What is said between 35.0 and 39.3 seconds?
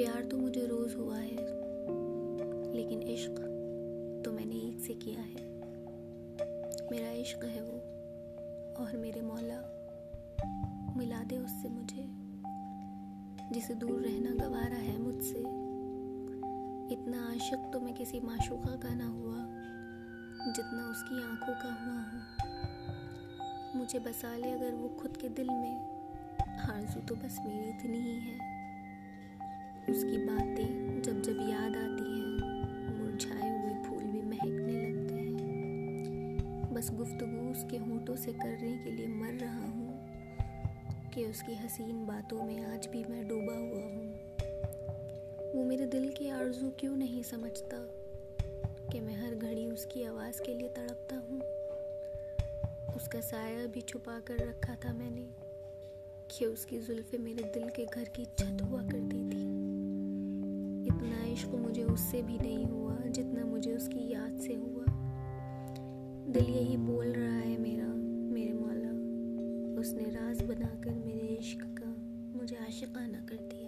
ہیں۔ بس گفتگو اس کے ہونٹوں سے کرنے کے لیے